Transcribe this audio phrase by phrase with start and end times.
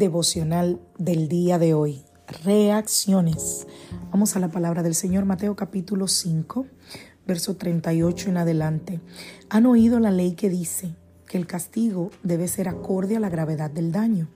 [0.00, 2.06] Devocional del día de hoy.
[2.42, 3.66] Reacciones.
[4.10, 6.66] Vamos a la palabra del Señor Mateo capítulo 5,
[7.26, 9.00] verso 38 en adelante.
[9.50, 13.70] Han oído la ley que dice que el castigo debe ser acorde a la gravedad
[13.70, 14.30] del daño,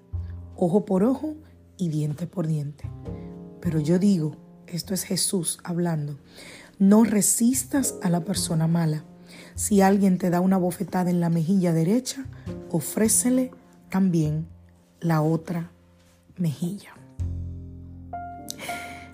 [0.54, 1.34] ojo por ojo
[1.78, 2.90] y diente por diente.
[3.62, 6.18] Pero yo digo, esto es Jesús hablando,
[6.78, 9.02] no resistas a la persona mala.
[9.54, 12.26] Si alguien te da una bofetada en la mejilla derecha,
[12.70, 13.50] ofrécele
[13.88, 14.52] también
[15.04, 15.70] la otra
[16.38, 16.94] mejilla.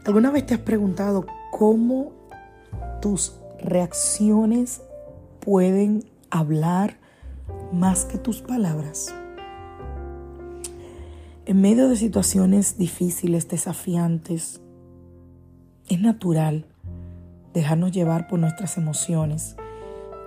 [0.06, 2.12] ¿Alguna vez te has preguntado cómo
[3.02, 4.82] tus reacciones
[5.40, 6.96] pueden hablar
[7.72, 9.12] más que tus palabras?
[11.44, 14.60] En medio de situaciones difíciles, desafiantes,
[15.88, 16.66] es natural
[17.52, 19.56] dejarnos llevar por nuestras emociones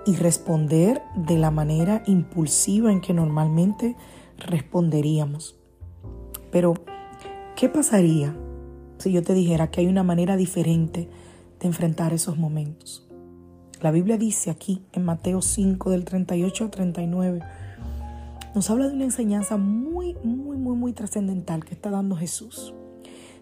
[0.04, 3.96] y responder de la manera impulsiva en que normalmente
[4.44, 5.58] responderíamos.
[6.50, 6.74] Pero,
[7.56, 8.36] ¿qué pasaría
[8.98, 11.08] si yo te dijera que hay una manera diferente
[11.60, 13.08] de enfrentar esos momentos?
[13.80, 17.40] La Biblia dice aquí en Mateo 5 del 38 al 39,
[18.54, 22.72] nos habla de una enseñanza muy, muy, muy, muy trascendental que está dando Jesús.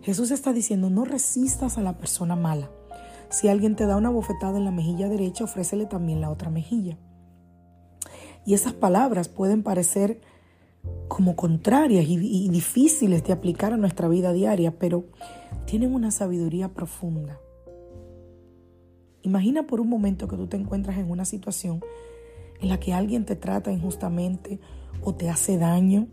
[0.00, 2.70] Jesús está diciendo, no resistas a la persona mala.
[3.28, 6.98] Si alguien te da una bofetada en la mejilla derecha, ofrécele también la otra mejilla.
[8.44, 10.20] Y esas palabras pueden parecer
[11.12, 15.04] como contrarias y, difíciles de aplicar a nuestra vida diaria, pero
[15.66, 17.38] tienen una sabiduría profunda.
[19.20, 21.82] Imagina por un momento que tú te encuentras en una situación
[22.62, 24.58] en la que alguien te trata injustamente
[25.02, 26.08] o te hace daño.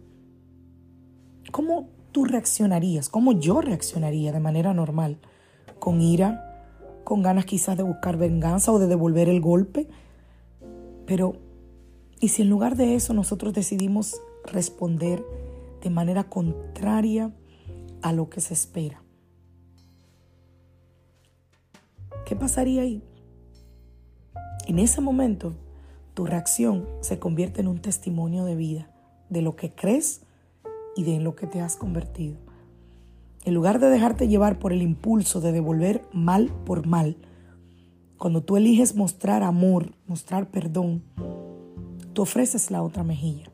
[1.53, 3.07] ¿Cómo tú reaccionarías?
[3.07, 5.19] ¿Cómo yo reaccionaría de manera normal?
[5.79, 6.67] ¿Con ira?
[7.05, 9.87] ¿Con ganas quizás de buscar venganza o de devolver el golpe?
[11.05, 11.37] Pero,
[12.19, 14.19] ¿y si en lugar de eso nosotros decidimos
[14.51, 15.23] responder
[15.81, 17.31] de manera contraria
[18.01, 19.01] a lo que se espera.
[22.25, 23.01] ¿Qué pasaría ahí?
[24.67, 25.53] En ese momento,
[26.13, 28.89] tu reacción se convierte en un testimonio de vida,
[29.29, 30.21] de lo que crees
[30.95, 32.37] y de en lo que te has convertido.
[33.45, 37.17] En lugar de dejarte llevar por el impulso de devolver mal por mal,
[38.17, 41.03] cuando tú eliges mostrar amor, mostrar perdón,
[42.13, 43.49] tú ofreces la otra mejilla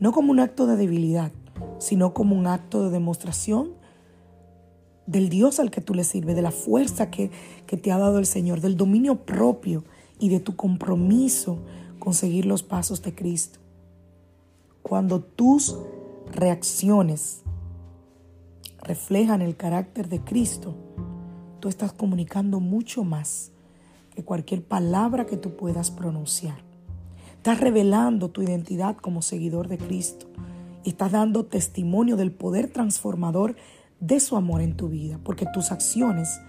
[0.00, 1.32] no como un acto de debilidad,
[1.78, 3.72] sino como un acto de demostración
[5.06, 7.30] del Dios al que tú le sirves, de la fuerza que,
[7.66, 9.84] que te ha dado el Señor, del dominio propio
[10.18, 11.58] y de tu compromiso
[11.98, 13.58] con seguir los pasos de Cristo.
[14.82, 15.76] Cuando tus
[16.32, 17.42] reacciones
[18.82, 20.74] reflejan el carácter de Cristo,
[21.60, 23.50] tú estás comunicando mucho más
[24.14, 26.67] que cualquier palabra que tú puedas pronunciar.
[27.38, 30.26] Estás revelando tu identidad como seguidor de Cristo
[30.82, 33.54] y estás dando testimonio del poder transformador
[34.00, 36.40] de su amor en tu vida, porque tus acciones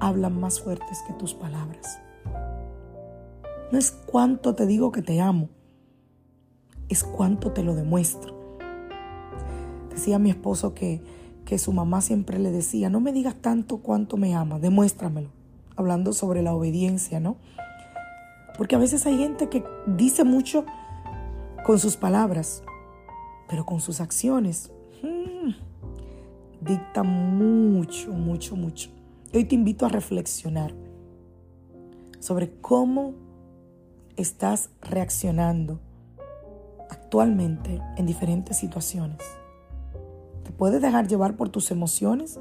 [0.00, 1.98] hablan más fuertes que tus palabras.
[3.72, 5.48] No es cuánto te digo que te amo,
[6.90, 8.58] es cuánto te lo demuestro.
[9.88, 11.00] Decía mi esposo que,
[11.46, 15.30] que su mamá siempre le decía, no me digas tanto cuánto me amas, demuéstramelo,
[15.74, 17.38] hablando sobre la obediencia, ¿no?
[18.56, 20.64] Porque a veces hay gente que dice mucho
[21.64, 22.62] con sus palabras,
[23.48, 24.70] pero con sus acciones
[25.02, 25.50] hmm,
[26.60, 28.90] dicta mucho, mucho, mucho.
[29.32, 30.72] Hoy te invito a reflexionar
[32.20, 33.14] sobre cómo
[34.16, 35.80] estás reaccionando
[36.90, 39.18] actualmente en diferentes situaciones.
[40.44, 42.38] ¿Te puedes dejar llevar por tus emociones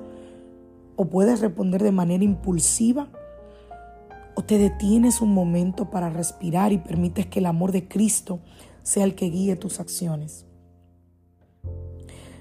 [0.95, 3.07] o puedes responder de manera impulsiva
[4.35, 8.39] ¿O te detienes un momento para respirar y permites que el amor de Cristo
[8.81, 10.45] sea el que guíe tus acciones?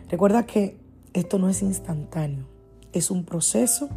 [0.09, 0.79] Recuerda que
[1.13, 2.47] esto no es instantáneo,
[2.93, 3.89] es un proceso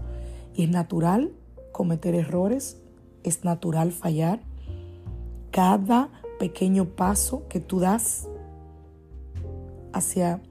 [0.53, 1.31] y es natural
[1.71, 2.81] cometer errores,
[3.23, 4.41] es natural fallar.
[5.51, 6.09] Cada
[6.39, 8.27] pequeño paso que tú das
[9.93, 10.41] hacia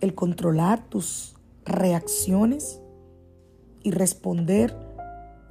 [0.00, 2.80] el controlar tus reacciones
[3.82, 4.76] y responder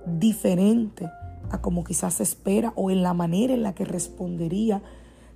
[0.06, 1.10] diferente
[1.50, 4.82] a como quizás se espera o en la manera en la que respondería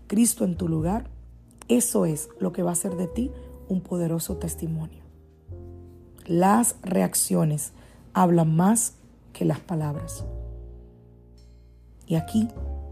[0.08, 1.10] Cristo en tu lugar,
[1.68, 3.32] eso es lo que va a hacer de ti
[3.70, 5.04] un poderoso testimonio.
[6.26, 7.74] Las reacciones
[8.14, 8.96] hablan más
[9.34, 10.24] que las palabras.
[12.06, 12.50] Y aquí,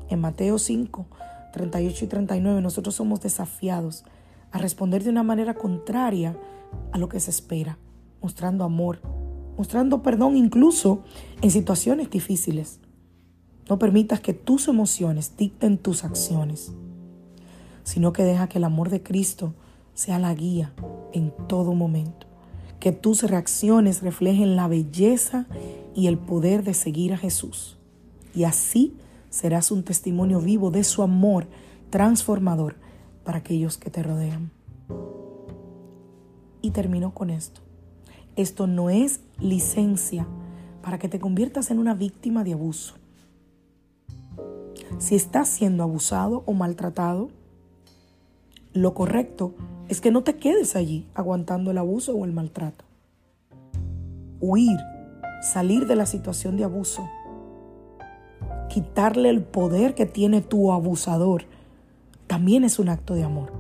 [0.10, 1.06] en Mateo 5,
[1.54, 4.04] 38 y 39, nosotros somos desafiados
[4.52, 6.36] a responder de una manera contraria
[6.92, 7.78] a lo que se espera,
[8.22, 9.00] mostrando amor,
[9.62, 11.04] mostrando perdón incluso
[11.44, 12.80] en situaciones difíciles.
[13.70, 16.72] No permitas que tus emociones dicten tus acciones,
[17.84, 19.54] sino que deja que el amor de Cristo
[19.94, 20.74] sea la guía
[21.14, 22.26] en todo momento.
[22.80, 25.46] Que tus reacciones reflejen la belleza
[25.94, 27.78] y el poder de seguir a Jesús.
[28.34, 28.96] Y así
[29.30, 31.46] serás un testimonio vivo de su amor
[31.92, 32.78] transformador
[33.24, 34.50] para aquellos que te rodean.
[36.64, 37.62] Y termino con esto.
[38.42, 40.26] Esto no es licencia
[40.82, 42.96] para que te conviertas en una víctima de abuso.
[44.98, 47.30] Si estás siendo abusado o maltratado,
[48.74, 49.54] lo correcto
[49.90, 52.84] es que no te quedes allí aguantando el abuso o el maltrato.
[54.40, 54.80] Huir,
[55.44, 57.08] salir de la situación de abuso,
[58.70, 61.44] quitarle el poder que tiene tu abusador,
[62.26, 63.52] también es un acto de amor.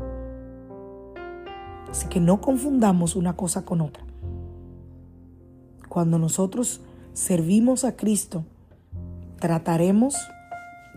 [1.87, 4.10] Así que no confundamos una cosa con otra.
[5.91, 6.79] Cuando nosotros
[7.11, 8.45] servimos a Cristo,
[9.41, 10.15] trataremos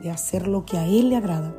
[0.00, 1.52] de hacer lo que a Él le agrada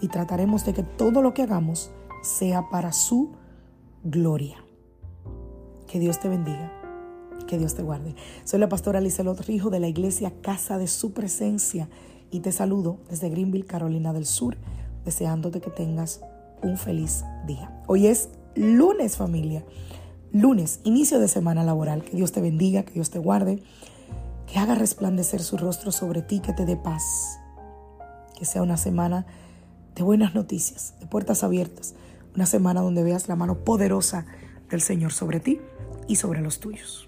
[0.00, 1.90] y trataremos de que todo lo que hagamos
[2.22, 3.32] sea para su
[4.04, 4.58] gloria.
[5.88, 6.72] Que Dios te bendiga.
[7.48, 8.14] Que Dios te guarde.
[8.44, 11.88] Soy la pastora Lizelot Rijo de la iglesia Casa de Su Presencia
[12.30, 14.56] y te saludo desde Greenville, Carolina del Sur,
[15.04, 16.20] deseándote que tengas
[16.62, 17.82] un feliz día.
[17.88, 19.64] Hoy es lunes familia.
[20.32, 22.02] Lunes, inicio de semana laboral.
[22.02, 23.62] Que Dios te bendiga, que Dios te guarde,
[24.46, 27.02] que haga resplandecer su rostro sobre ti, que te dé paz.
[28.38, 29.26] Que sea una semana
[29.94, 31.94] de buenas noticias, de puertas abiertas.
[32.34, 34.26] Una semana donde veas la mano poderosa
[34.70, 35.60] del Señor sobre ti
[36.06, 37.07] y sobre los tuyos.